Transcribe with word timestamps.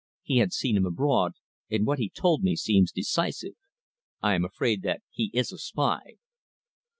He 0.23 0.37
had 0.39 0.51
seen 0.51 0.75
him 0.77 0.85
abroad, 0.87 1.33
and 1.69 1.85
what 1.85 1.99
he 1.99 2.09
told 2.09 2.41
me 2.41 2.55
seems 2.55 2.91
decisive. 2.91 3.53
I 4.19 4.33
am 4.33 4.43
afraid 4.43 4.81
that 4.81 5.03
he 5.11 5.29
is 5.31 5.51
a 5.51 5.59
spy." 5.59 6.15